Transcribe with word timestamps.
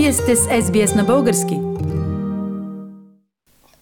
Вие 0.00 0.12
сте 0.12 0.36
с 0.36 0.40
SBS 0.40 0.96
на 0.96 1.04
български. 1.04 1.56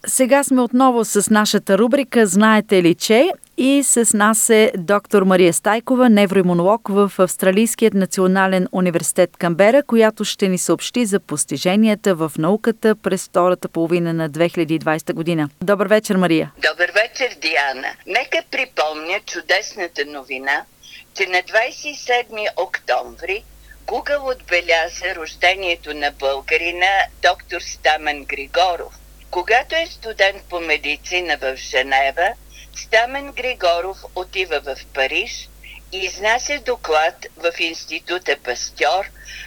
Сега 0.07 0.45
сме 0.45 0.61
отново 0.61 1.05
с 1.05 1.31
нашата 1.31 1.79
рубрика 1.79 2.27
Знаете 2.27 2.83
ли 2.83 2.95
че? 2.95 3.31
И 3.57 3.83
с 3.83 4.17
нас 4.17 4.51
е 4.51 4.73
доктор 4.79 5.23
Мария 5.23 5.53
Стайкова, 5.53 6.09
невроимунолог 6.09 6.89
в 6.89 7.13
Австралийският 7.19 7.95
национален 7.95 8.69
университет 8.73 9.37
Камбера, 9.37 9.83
която 9.83 10.25
ще 10.25 10.49
ни 10.49 10.59
съобщи 10.59 11.07
за 11.07 11.21
постиженията 11.21 12.15
в 12.15 12.33
науката 12.39 12.97
през 12.97 13.27
втората 13.27 13.69
половина 13.69 14.13
на 14.13 14.31
2020 14.31 15.13
година. 15.13 15.49
Добър 15.63 15.87
вечер, 15.87 16.17
Мария. 16.17 16.53
Добър 16.71 16.91
вечер, 16.95 17.37
Диана. 17.41 17.89
Нека 18.07 18.43
припомня 18.51 19.21
чудесната 19.27 20.03
новина, 20.07 20.63
че 21.15 21.27
на 21.27 21.39
27 21.39 22.49
октомври 22.57 23.45
Google 23.89 24.31
отбеляза 24.33 25.15
рождението 25.15 25.95
на 25.95 26.11
българина 26.11 27.07
доктор 27.23 27.61
Стамен 27.61 28.25
Григоров. 28.25 28.95
Когато 29.31 29.75
е 29.75 29.87
студент 29.87 30.43
по 30.49 30.61
медицина 30.61 31.37
в 31.37 31.57
Женева, 31.57 32.29
Стамен 32.77 33.33
Григоров 33.33 33.99
отива 34.15 34.61
в 34.61 34.77
Париж 34.95 35.49
и 35.93 35.99
изнася 35.99 36.61
доклад 36.61 37.27
в 37.37 37.53
Института 37.59 38.37
Пастьор, 38.45 39.05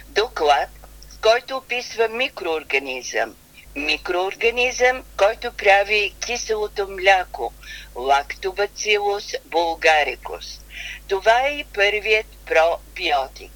доклад, 0.08 0.68
в 1.10 1.20
който 1.20 1.56
описва 1.56 2.08
микроорганизъм. 2.08 3.36
Микроорганизъм, 3.76 5.04
който 5.16 5.52
прави 5.52 6.14
киселото 6.26 6.88
мляко, 6.88 7.52
лактобацилус 7.96 9.34
булгарикус. 9.44 10.60
Това 11.08 11.46
е 11.46 11.50
и 11.50 11.64
първият 11.64 12.26
пробиотик. 12.46 13.52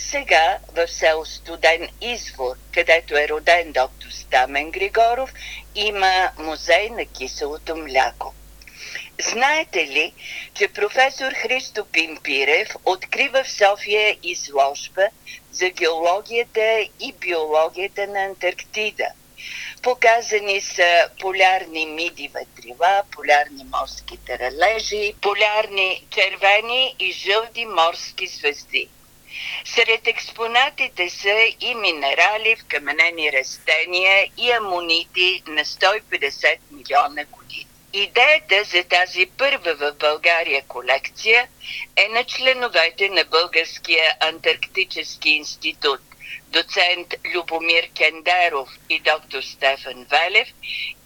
Сега 0.00 0.58
в 0.72 0.88
село 0.88 1.24
Студен 1.24 1.88
Извор, 2.00 2.56
където 2.74 3.16
е 3.16 3.28
роден 3.28 3.72
доктор 3.72 4.10
Стамен 4.10 4.70
Григоров, 4.70 5.32
има 5.74 6.30
музей 6.38 6.90
на 6.90 7.06
киселото 7.06 7.76
мляко. 7.76 8.34
Знаете 9.20 9.86
ли, 9.86 10.12
че 10.54 10.68
професор 10.68 11.32
Христо 11.32 11.86
Пимпирев 11.92 12.68
открива 12.84 13.44
в 13.44 13.50
София 13.50 14.16
изложба 14.22 15.08
за 15.52 15.70
геологията 15.70 16.80
и 17.00 17.12
биологията 17.20 18.06
на 18.06 18.24
Антарктида? 18.24 19.06
Показани 19.82 20.60
са 20.60 21.08
полярни 21.20 21.86
миди 21.86 22.28
ветрила, 22.28 23.02
полярни 23.12 23.64
морски 23.64 24.18
таралежи, 24.26 25.14
полярни 25.22 26.06
червени 26.10 26.96
и 26.98 27.12
жълти 27.12 27.66
морски 27.66 28.26
звезди. 28.26 28.88
Сред 29.64 30.06
експонатите 30.06 31.10
са 31.10 31.52
и 31.60 31.74
минерали, 31.74 32.56
вкаменени 32.56 33.32
растения 33.32 34.28
и 34.36 34.52
амонити 34.52 35.42
на 35.46 35.64
150 35.64 36.58
милиона 36.70 37.24
години. 37.24 37.66
Идеята 37.92 38.64
за 38.64 38.84
тази 38.84 39.26
първа 39.26 39.74
в 39.74 39.92
България 39.98 40.62
колекция 40.68 41.48
е 41.96 42.08
на 42.08 42.24
членовете 42.24 43.08
на 43.08 43.24
Българския 43.24 44.16
антарктически 44.20 45.30
институт 45.30 46.00
доцент 46.52 47.14
Любомир 47.34 47.84
Кендеров 47.94 48.68
и 48.90 49.00
доктор 49.00 49.42
Стефан 49.42 50.06
Велев 50.10 50.48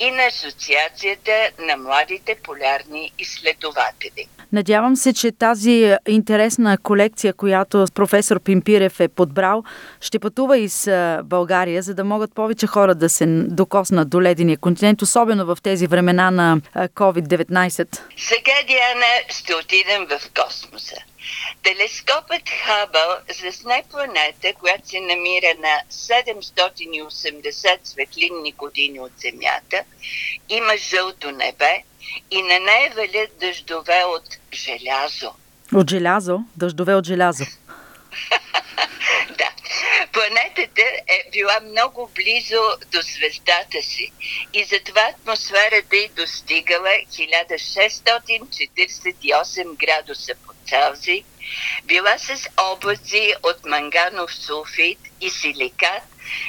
и 0.01 0.11
на 0.11 0.23
Асоциацията 0.27 1.51
на 1.59 1.77
младите 1.77 2.37
полярни 2.43 3.13
изследователи. 3.19 4.29
Надявам 4.53 4.97
се, 4.97 5.13
че 5.13 5.33
тази 5.33 5.97
интересна 6.09 6.79
колекция, 6.79 7.33
която 7.33 7.87
професор 7.95 8.41
Пимпирев 8.41 9.01
е 9.01 9.09
подбрал, 9.09 9.65
ще 10.01 10.19
пътува 10.19 10.59
из 10.59 10.91
България, 11.25 11.83
за 11.83 11.95
да 11.95 12.05
могат 12.05 12.35
повече 12.35 12.67
хора 12.67 12.95
да 12.95 13.09
се 13.09 13.27
докоснат 13.27 14.11
до 14.11 14.23
ледения 14.23 14.59
континент, 14.59 15.03
особено 15.03 15.47
в 15.47 15.59
тези 15.63 15.87
времена 15.87 16.31
на 16.31 16.61
COVID-19. 16.75 18.01
Сега, 18.17 18.53
Диана, 18.67 19.07
ще 19.29 19.55
отидем 19.55 20.07
в 20.07 20.21
космоса. 20.43 20.97
Телескопът 21.63 22.49
Хабъл 22.65 23.17
засне 23.43 23.85
планета, 23.91 24.55
която 24.55 24.89
се 24.89 25.01
намира 25.01 25.55
на 25.59 25.81
780 25.91 27.79
светлинни 27.85 28.53
години 28.53 29.01
от 29.01 29.13
Земята, 29.19 29.85
има 30.49 30.77
жълто 30.77 31.31
небе 31.31 31.83
и 32.31 32.43
на 32.43 32.61
нея 32.61 32.93
валят 32.97 33.39
дъждове 33.41 34.05
от 34.05 34.39
желязо. 34.53 35.33
От 35.75 35.91
желязо? 35.91 36.41
Дъждове 36.57 36.95
от 36.95 37.07
желязо. 37.07 37.45
да. 39.39 39.51
Планетата 40.13 40.83
е 41.07 41.31
била 41.33 41.61
много 41.61 42.11
близо 42.15 42.61
до 42.93 43.03
звездата 43.03 43.83
си 43.83 44.13
и 44.53 44.65
затова 44.65 45.01
атмосферата 45.01 45.97
й 45.97 46.09
достигала 46.17 46.89
1648 46.89 49.77
градуса 49.77 50.35
по 50.47 50.54
Целзий, 50.69 51.25
била 51.85 52.19
с 52.19 52.49
облаци 52.73 53.35
от 53.43 53.65
манганов 53.65 54.35
сулфид 54.35 54.99
и 55.21 55.31
силикат 55.31 56.03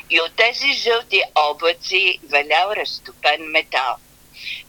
и 0.10 0.22
от 0.22 0.36
тези 0.36 0.74
жълти 0.74 1.22
облаци 1.36 2.20
валял 2.24 2.72
разтопен 2.72 3.42
метал. 3.52 3.96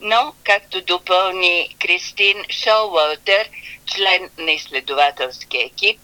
Но, 0.00 0.34
както 0.44 0.82
допълни 0.82 1.76
Кристин 1.80 2.44
Шоуълтер, 2.50 3.50
член 3.86 4.30
на 4.38 4.52
изследователския 4.52 5.66
екип, 5.66 6.00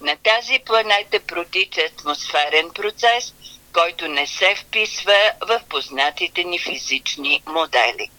на 0.00 0.16
тази 0.16 0.58
планета 0.66 1.20
протича 1.20 1.80
атмосферен 1.80 2.70
процес, 2.70 3.34
който 3.72 4.08
не 4.08 4.26
се 4.26 4.54
вписва 4.54 5.32
в 5.40 5.60
познатите 5.68 6.44
ни 6.44 6.58
физични 6.58 7.42
модели. 7.46 8.10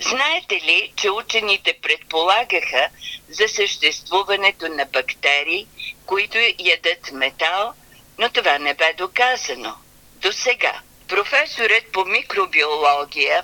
Знаете 0.00 0.54
ли, 0.54 0.92
че 0.96 1.10
учените 1.10 1.72
предполагаха 1.82 2.88
за 3.28 3.48
съществуването 3.48 4.68
на 4.68 4.84
бактерии, 4.84 5.66
които 6.06 6.38
ядат 6.58 7.12
метал, 7.12 7.72
но 8.18 8.28
това 8.28 8.58
не 8.58 8.74
бе 8.74 8.92
доказано. 8.92 9.74
До 10.14 10.32
сега. 10.32 10.80
Професорът 11.08 11.92
по 11.92 12.04
микробиология 12.04 13.42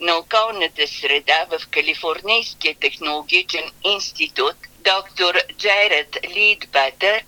на 0.00 0.16
околната 0.16 0.88
среда 0.88 1.46
в 1.50 1.68
Калифорнийския 1.68 2.74
технологичен 2.74 3.70
институт 3.84 4.56
доктор 4.78 5.34
Джеред 5.56 6.16
Лидбетър 6.24 7.24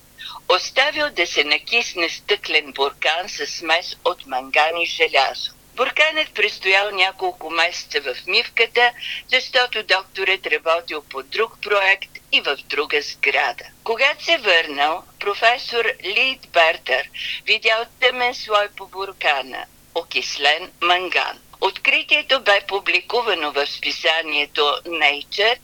оставил 0.48 1.10
да 1.10 1.26
се 1.26 1.44
накисне 1.44 2.08
стъклен 2.08 2.72
буркан 2.72 3.28
с 3.28 3.46
смес 3.46 3.96
от 4.04 4.26
манган 4.26 4.80
и 4.80 4.86
желязо. 4.86 5.52
Бурканът 5.76 6.34
престоял 6.34 6.90
няколко 6.90 7.50
месеца 7.50 8.00
в 8.00 8.26
мивката, 8.26 8.92
защото 9.28 9.82
докторът 9.82 10.46
работил 10.46 11.02
по 11.02 11.22
друг 11.22 11.58
проект 11.62 12.18
и 12.32 12.40
в 12.40 12.56
друга 12.56 13.02
сграда. 13.02 13.64
Когато 13.84 14.24
се 14.24 14.38
върнал, 14.38 15.04
професор 15.20 15.84
Лид 16.04 16.48
Бертер 16.52 17.10
видял 17.46 17.84
тъмен 18.00 18.34
слой 18.34 18.68
по 18.76 18.86
буркана, 18.86 19.66
окислен 19.94 20.72
манган. 20.80 21.38
Откритието 21.60 22.40
бе 22.40 22.60
публикувано 22.68 23.52
в 23.52 23.66
списанието 23.66 24.60
Nature 24.86 25.58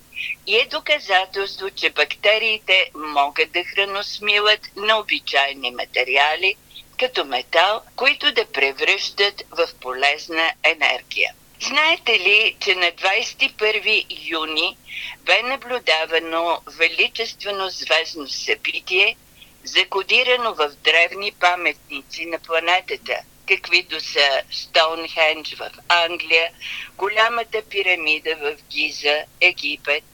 и 0.46 0.56
е 0.56 0.66
доказателство, 0.66 1.70
че 1.70 1.90
бактериите 1.90 2.90
могат 2.94 3.52
да 3.52 3.64
храносмилат 3.64 4.60
на 4.76 4.98
обичайни 4.98 5.70
материали, 5.70 6.54
като 6.98 7.24
метал, 7.24 7.82
които 7.96 8.32
да 8.32 8.46
превръщат 8.46 9.42
в 9.50 9.68
полезна 9.80 10.52
енергия. 10.62 11.34
Знаете 11.60 12.20
ли, 12.20 12.56
че 12.60 12.74
на 12.74 12.86
21 12.86 14.06
юни 14.30 14.76
бе 15.18 15.42
наблюдавано 15.42 16.60
величествено 16.78 17.68
звездно 17.68 18.28
събитие, 18.28 19.16
закодирано 19.64 20.54
в 20.54 20.68
древни 20.68 21.32
паметници 21.32 22.26
на 22.26 22.38
планетата– 22.38 23.14
каквито 23.48 24.00
са 24.00 24.42
Стоунхендж 24.50 25.54
в 25.54 25.70
Англия, 25.88 26.50
голямата 26.96 27.62
пирамида 27.62 28.36
в 28.36 28.56
Гиза, 28.70 29.24
Египет, 29.40 30.04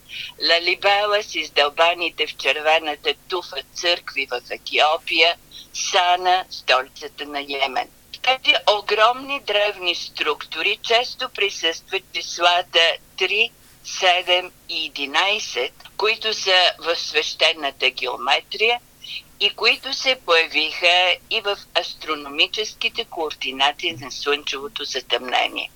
Лалибела 0.48 1.22
с 1.22 1.34
издълбаните 1.34 2.26
в 2.26 2.36
червената 2.36 3.14
туфа 3.28 3.62
църкви 3.74 4.26
в 4.26 4.40
Етиопия, 4.50 5.36
Сана, 5.74 6.44
столицата 6.50 7.26
на 7.26 7.40
Йемен. 7.40 7.88
Тези 8.22 8.56
огромни 8.78 9.40
древни 9.40 9.94
структури 9.94 10.78
често 10.82 11.28
присъстват 11.28 12.02
числата 12.12 12.78
3, 13.16 13.50
7 13.84 14.50
и 14.68 14.92
11, 14.92 15.70
които 15.96 16.34
са 16.34 16.56
в 16.78 16.96
свещената 16.96 17.90
геометрия– 17.90 18.80
и 19.40 19.50
които 19.50 19.94
се 19.94 20.20
появиха 20.26 21.16
и 21.30 21.40
в 21.40 21.58
астрономическите 21.80 23.04
координати 23.04 23.92
на 23.92 24.10
Слънчевото 24.10 24.84
затъмнение. 24.84 25.70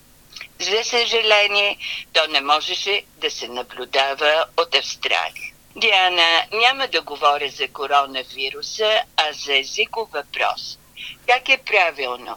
За 0.60 0.84
съжаление, 0.84 1.78
то 2.12 2.20
не 2.28 2.40
можеше 2.40 3.02
да 3.16 3.30
се 3.30 3.48
наблюдава 3.48 4.46
от 4.56 4.74
Австралия. 4.74 5.47
Диана, 5.80 6.46
няма 6.52 6.88
да 6.88 7.02
говоря 7.02 7.48
за 7.48 7.68
коронавируса, 7.68 9.02
а 9.16 9.32
за 9.32 9.56
езиков 9.58 10.08
въпрос. 10.10 10.78
Как 11.26 11.48
е 11.48 11.58
правилно? 11.58 12.36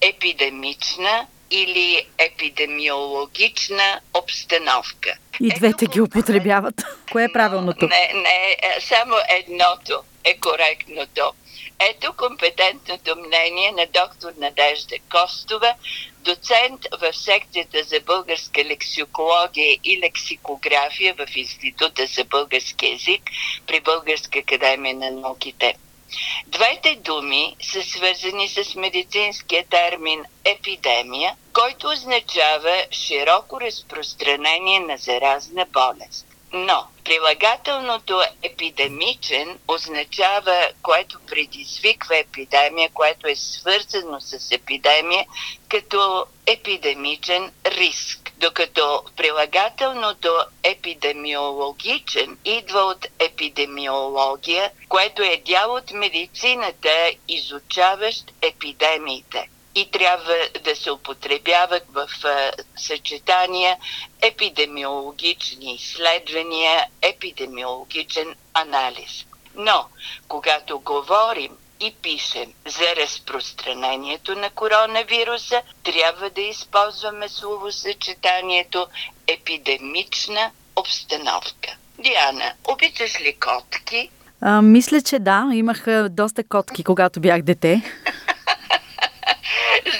Епидемична 0.00 1.26
или 1.50 2.06
епидемиологична 2.18 4.00
обстановка. 4.14 5.14
И 5.40 5.48
двете 5.48 5.84
Ето, 5.84 5.92
ги 5.92 6.00
употребяват. 6.00 6.74
Кое 7.12 7.24
е 7.24 7.32
правилното? 7.32 7.86
Не, 7.86 8.12
не, 8.14 8.56
е, 8.62 8.80
само 8.80 9.14
едното 9.28 10.02
е 10.24 10.38
коректното. 10.38 11.32
Компетентното 12.28 13.16
мнение 13.16 13.72
на 13.72 13.86
доктор 13.86 14.32
Надежда 14.36 14.96
Костова, 15.10 15.74
доцент 16.18 16.80
в 17.00 17.12
секцията 17.12 17.82
за 17.82 18.00
българска 18.00 18.64
лексикология 18.64 19.78
и 19.84 20.00
лексикография 20.00 21.14
в 21.14 21.36
Института 21.36 22.06
за 22.06 22.24
български 22.24 22.86
язик 22.86 23.22
при 23.66 23.80
Българска 23.80 24.38
академия 24.38 24.94
на 24.94 25.10
науките. 25.10 25.74
Двете 26.46 26.94
думи 26.94 27.56
са 27.62 27.82
свързани 27.82 28.48
с 28.48 28.74
медицинския 28.74 29.64
термин 29.66 30.24
епидемия, 30.44 31.36
който 31.52 31.88
означава 31.88 32.86
широко 32.90 33.60
разпространение 33.60 34.80
на 34.80 34.96
заразна 34.96 35.66
болест. 35.72 36.26
Но 36.52 36.86
прилагателното 37.04 38.22
епидемичен 38.42 39.58
означава, 39.68 40.68
което 40.82 41.18
предизвиква 41.26 42.18
епидемия, 42.18 42.90
което 42.94 43.28
е 43.28 43.36
свързано 43.36 44.20
с 44.20 44.52
епидемия, 44.52 45.26
като 45.68 46.26
епидемичен 46.46 47.52
риск. 47.66 48.32
Докато 48.36 49.04
прилагателното 49.16 50.38
епидемиологичен 50.62 52.38
идва 52.44 52.80
от 52.80 53.06
епидемиология, 53.18 54.70
което 54.88 55.22
е 55.22 55.42
дял 55.46 55.74
от 55.74 55.92
медицината, 55.92 57.10
изучаващ 57.28 58.32
епидемиите 58.42 59.48
и 59.74 59.90
трябва 59.90 60.34
да 60.64 60.76
се 60.76 60.90
употребяват 60.90 61.82
в 61.92 62.08
съчетания 62.76 63.76
епидемиологични 64.22 65.74
изследвания, 65.74 66.86
епидемиологичен 67.02 68.34
анализ. 68.54 69.26
Но, 69.56 69.84
когато 70.28 70.80
говорим 70.80 71.52
и 71.80 71.94
пишем 72.02 72.52
за 72.66 72.96
разпространението 72.96 74.34
на 74.34 74.50
коронавируса, 74.50 75.62
трябва 75.84 76.30
да 76.30 76.40
използваме 76.40 77.28
словосъчетанието 77.28 78.86
епидемична 79.26 80.50
обстановка. 80.76 81.76
Диана, 81.98 82.52
обичаш 82.64 83.20
ли 83.20 83.36
котки? 83.40 84.10
А, 84.40 84.62
мисля, 84.62 85.02
че 85.02 85.18
да. 85.18 85.50
Имах 85.52 85.84
доста 86.10 86.44
котки, 86.44 86.84
когато 86.84 87.20
бях 87.20 87.42
дете. 87.42 87.82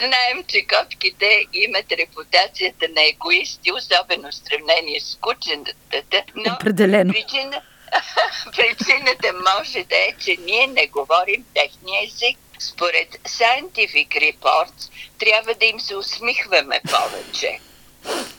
Знаем, 0.03 0.45
че 0.49 0.67
котките 0.67 1.47
имат 1.53 1.93
репутацията 1.93 2.87
на 2.97 3.03
егоисти, 3.09 3.73
особено 3.73 4.31
в 4.31 4.35
сравнение 4.35 5.01
с 5.01 5.19
кучетата. 5.21 6.23
Но 6.35 6.55
Определено. 6.55 7.13
Причина, 7.13 7.63
причината 8.57 9.33
може 9.33 9.85
да 9.85 9.97
е, 9.97 10.13
че 10.25 10.37
ние 10.47 10.67
не 10.67 10.87
говорим 10.87 11.45
техния 11.55 12.05
език. 12.05 12.39
Според 12.59 13.09
Scientific 13.09 14.09
Reports 14.09 14.91
трябва 15.19 15.55
да 15.55 15.67
им 15.67 15.81
се 15.81 15.97
усмихваме 15.97 16.81
повече. 16.91 17.59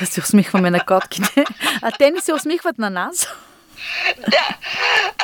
Да 0.00 0.06
се 0.06 0.20
усмихваме 0.20 0.70
на 0.70 0.84
котките. 0.84 1.44
А 1.82 1.90
те 1.98 2.10
ни 2.10 2.20
се 2.20 2.32
усмихват 2.32 2.78
на 2.78 2.90
нас. 2.90 3.28
Да, 4.30 4.48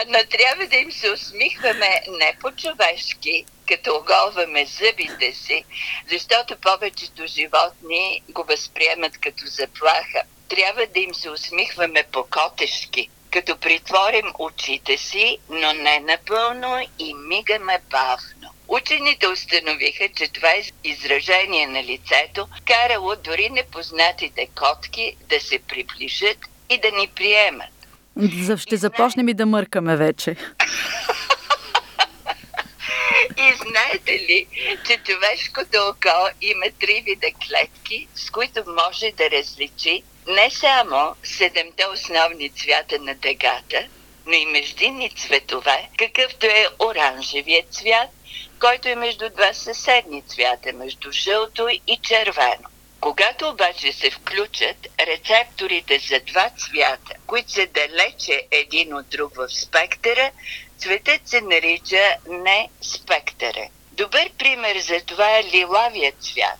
но 0.06 0.18
трябва 0.30 0.66
да 0.66 0.76
им 0.76 0.92
се 0.92 1.10
усмихваме 1.10 2.02
не 2.08 2.36
по-човешки, 2.40 3.44
като 3.68 3.96
оголваме 3.96 4.66
зъбите 4.66 5.32
си, 5.32 5.64
защото 6.10 6.56
повечето 6.56 7.26
животни 7.26 8.22
го 8.28 8.44
възприемат 8.44 9.18
като 9.18 9.46
заплаха. 9.46 10.22
Трябва 10.48 10.86
да 10.86 11.00
им 11.00 11.14
се 11.14 11.30
усмихваме 11.30 12.04
по-котешки, 12.12 13.08
като 13.30 13.56
притворим 13.56 14.32
очите 14.38 14.98
си, 14.98 15.38
но 15.48 15.72
не 15.72 16.00
напълно 16.00 16.88
и 16.98 17.14
мигаме 17.14 17.78
бавно. 17.90 18.50
Учените 18.68 19.28
установиха, 19.28 20.08
че 20.16 20.28
това 20.28 20.52
изражение 20.84 21.66
на 21.66 21.84
лицето 21.84 22.48
карало 22.64 23.16
дори 23.16 23.50
непознатите 23.50 24.48
котки 24.54 25.16
да 25.28 25.40
се 25.40 25.58
приближат 25.58 26.38
и 26.68 26.78
да 26.78 26.90
ни 26.90 27.08
приемат. 27.08 27.73
Ще 28.56 28.76
започнем 28.76 29.28
и 29.28 29.34
да 29.34 29.46
мъркаме 29.46 29.96
вече. 29.96 30.36
И 33.36 33.52
знаете 33.66 34.12
ли, 34.12 34.46
че 34.86 34.98
човешкото 35.04 35.78
око 35.90 36.28
има 36.42 36.66
три 36.80 37.02
вида 37.04 37.26
клетки, 37.48 38.08
с 38.14 38.30
които 38.30 38.64
може 38.66 39.12
да 39.16 39.30
различи 39.30 40.02
не 40.26 40.50
само 40.50 41.14
седемте 41.22 41.86
основни 41.86 42.50
цвята 42.50 42.98
на 42.98 43.14
дъгата, 43.14 43.86
но 44.26 44.32
и 44.32 44.46
междинни 44.46 45.10
цветове, 45.10 45.88
какъвто 45.98 46.46
е 46.46 46.66
оранжевият 46.78 47.74
цвят, 47.74 48.10
който 48.60 48.88
е 48.88 48.94
между 48.94 49.30
два 49.30 49.52
съседни 49.52 50.22
цвята, 50.22 50.72
между 50.72 51.12
жълто 51.12 51.68
и 51.86 51.98
червено. 52.02 52.68
Когато 53.04 53.48
обаче 53.48 53.92
се 53.92 54.10
включат 54.10 54.86
рецепторите 55.00 55.98
за 55.98 56.20
два 56.20 56.50
цвята, 56.50 57.14
които 57.26 57.52
са 57.52 57.66
далече 57.66 58.46
един 58.50 58.94
от 58.94 59.08
друг 59.08 59.36
в 59.36 59.48
спектъра, 59.48 60.30
цветът 60.78 61.28
се 61.28 61.40
нарича 61.40 62.16
не 62.28 62.68
спектъра. 62.80 63.68
Добър 63.92 64.30
пример 64.38 64.78
за 64.78 65.00
това 65.06 65.38
е 65.38 65.44
лилавият 65.44 66.22
цвят, 66.22 66.58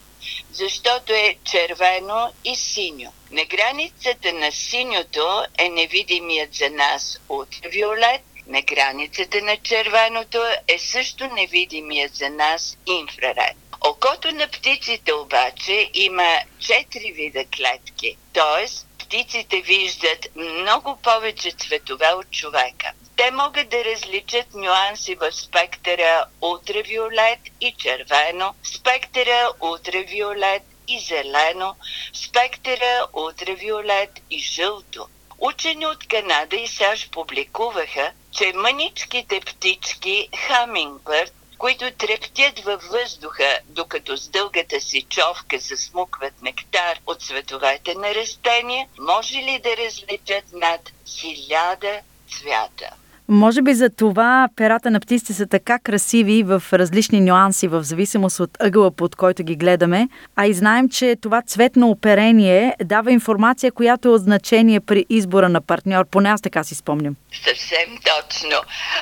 защото 0.52 1.12
е 1.12 1.36
червено 1.44 2.32
и 2.44 2.56
синьо. 2.56 3.12
На 3.30 3.44
границата 3.44 4.32
на 4.32 4.52
синьото 4.52 5.44
е 5.58 5.68
невидимият 5.68 6.54
за 6.54 6.70
нас 6.70 7.20
ултравиолет, 7.28 8.22
на 8.46 8.62
границата 8.62 9.42
на 9.42 9.56
червеното 9.56 10.38
е 10.68 10.78
също 10.78 11.26
невидимият 11.26 12.14
за 12.14 12.30
нас 12.30 12.76
инфраред. 12.86 13.56
Окото 13.86 14.32
на 14.32 14.48
птиците 14.48 15.14
обаче 15.14 15.90
има 15.94 16.38
четири 16.60 17.12
вида 17.12 17.44
клетки, 17.56 18.16
т.е. 18.32 18.66
птиците 18.98 19.60
виждат 19.60 20.26
много 20.36 20.98
повече 21.02 21.50
цветове 21.50 22.12
от 22.14 22.30
човека. 22.30 22.92
Те 23.16 23.30
могат 23.30 23.68
да 23.68 23.84
различат 23.84 24.54
нюанси 24.54 25.14
в 25.14 25.32
спектъра 25.32 26.24
ултравиолет 26.42 27.38
и 27.60 27.74
червено, 27.78 28.54
спектъра 28.62 29.50
ултравиолет 29.60 30.62
и 30.88 31.00
зелено, 31.00 31.76
спектъра 32.12 33.06
ултравиолет 33.12 34.10
и 34.30 34.38
жълто. 34.38 35.08
Учени 35.38 35.86
от 35.86 36.08
Канада 36.08 36.56
и 36.56 36.68
САЩ 36.68 37.10
публикуваха, 37.10 38.12
че 38.32 38.52
мъничките 38.54 39.40
птички 39.40 40.28
Хамингбърд 40.46 41.32
които 41.58 41.90
трептят 41.90 42.60
във 42.60 42.82
въздуха, 42.82 43.58
докато 43.64 44.16
с 44.16 44.28
дългата 44.28 44.80
си 44.80 45.02
човка 45.02 45.58
засмукват 45.58 46.42
нектар 46.42 46.98
от 47.06 47.22
цветовете 47.22 47.94
на 47.94 48.14
растения, 48.14 48.88
може 48.98 49.38
ли 49.38 49.60
да 49.64 49.76
различат 49.76 50.44
над 50.52 50.92
хиляда 51.06 52.00
цвята? 52.30 52.90
Може 53.28 53.62
би 53.62 53.74
за 53.74 53.90
това 53.90 54.48
перата 54.56 54.90
на 54.90 55.00
птиците 55.00 55.32
са 55.32 55.46
така 55.46 55.78
красиви 55.78 56.42
в 56.42 56.62
различни 56.72 57.20
нюанси, 57.20 57.68
в 57.68 57.82
зависимост 57.82 58.40
от 58.40 58.50
ъгъла, 58.60 58.90
под 58.90 59.16
който 59.16 59.42
ги 59.42 59.56
гледаме. 59.56 60.08
А 60.36 60.46
и 60.46 60.54
знаем, 60.54 60.88
че 60.88 61.16
това 61.16 61.42
цветно 61.42 61.90
оперение 61.90 62.74
дава 62.84 63.12
информация, 63.12 63.72
която 63.72 64.08
е 64.08 64.10
от 64.10 64.22
значение 64.22 64.80
при 64.80 65.06
избора 65.08 65.48
на 65.48 65.60
партньор. 65.60 66.04
Поне 66.06 66.28
аз 66.28 66.42
така 66.42 66.64
си 66.64 66.74
спомням. 66.74 67.16
Съвсем 67.44 67.98
точно. 68.04 68.56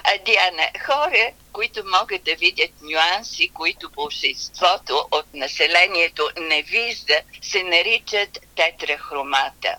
А 0.04 0.24
Диана, 0.24 0.68
хора, 0.86 1.30
които 1.52 1.82
могат 2.00 2.24
да 2.24 2.34
видят 2.40 2.70
нюанси, 2.82 3.50
които 3.54 3.90
большинството 3.96 4.94
от 5.10 5.26
населението 5.34 6.22
не 6.40 6.62
вижда, 6.62 7.14
се 7.42 7.62
наричат 7.62 8.38
тетрахромата. 8.56 9.76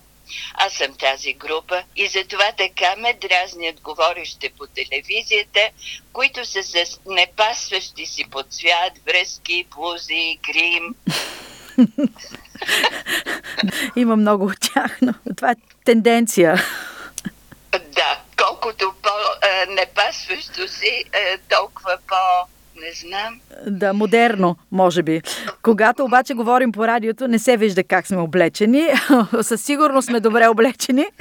Аз 0.53 0.73
съм 0.73 0.95
тази 0.95 1.33
група 1.33 1.83
и 1.95 2.07
затова 2.07 2.51
така 2.57 2.95
ме 2.97 3.13
дразнят 3.13 3.81
говорище 3.81 4.49
по 4.57 4.67
телевизията, 4.67 5.59
които 6.13 6.45
са 6.45 6.63
с 6.63 6.99
непасващи 7.05 8.05
си 8.05 8.25
по 8.31 8.43
цвят, 8.43 8.93
връзки, 9.07 9.65
блузи, 9.75 10.39
грим. 10.53 10.95
Има 13.95 14.15
много 14.15 14.45
от 14.45 14.57
тях, 14.73 14.97
но 15.01 15.13
това 15.35 15.51
е 15.51 15.55
тенденция. 15.85 16.55
Да, 17.71 18.21
колкото 18.37 18.93
по-непасващо 19.01 20.67
си, 20.67 21.03
толкова 21.49 21.97
по- 22.07 22.47
не 22.75 22.91
знам. 23.07 23.39
Да, 23.67 23.93
модерно, 23.93 24.55
може 24.71 25.03
би. 25.03 25.21
Когато 25.61 26.03
обаче 26.03 26.33
говорим 26.33 26.71
по 26.71 26.87
радиото, 26.87 27.27
не 27.27 27.39
се 27.39 27.57
вижда 27.57 27.83
как 27.83 28.07
сме 28.07 28.17
облечени. 28.17 28.87
Със 29.41 29.61
сигурност 29.61 30.07
сме 30.07 30.19
добре 30.19 30.47
облечени. 30.47 31.05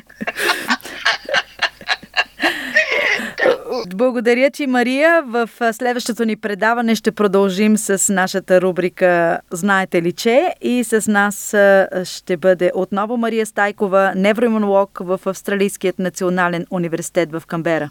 Благодаря 3.94 4.50
ти, 4.50 4.66
Мария. 4.66 5.23
В 5.23 5.49
следващото 5.73 6.25
ни 6.25 6.37
предаване 6.37 6.94
ще 6.94 7.12
продължим 7.12 7.76
с 7.76 8.14
нашата 8.14 8.61
рубрика 8.61 9.40
Знаете 9.50 10.02
ли 10.02 10.12
че? 10.12 10.54
И 10.61 10.85
с 10.85 11.11
нас 11.11 11.49
ще 12.04 12.37
бъде 12.37 12.73
отново 12.75 13.16
Мария 13.16 13.47
Стайкова, 13.47 14.12
невроимунолог 14.16 14.99
в 15.02 15.21
Австралийският 15.26 15.99
национален 15.99 16.66
университет 16.71 17.32
в 17.32 17.42
Камбера. 17.47 17.90